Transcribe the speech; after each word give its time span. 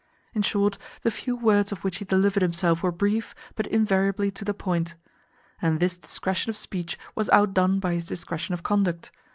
In 0.33 0.41
short, 0.41 0.79
the 1.03 1.11
few 1.11 1.35
words 1.37 1.71
of 1.71 1.83
which 1.83 1.97
he 1.97 2.05
delivered 2.05 2.41
himself 2.41 2.81
were 2.81 2.91
brief, 2.91 3.35
but 3.53 3.67
invariably 3.67 4.31
to 4.31 4.43
the 4.43 4.51
point. 4.51 4.95
And 5.61 5.79
this 5.79 5.95
discretion 5.95 6.49
of 6.49 6.57
speech 6.57 6.97
was 7.13 7.29
outdone 7.29 7.79
by 7.79 7.93
his 7.93 8.05
discretion 8.05 8.55
of 8.55 8.63
conduct. 8.63 9.11